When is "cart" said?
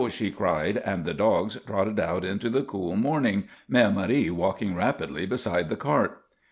5.75-6.19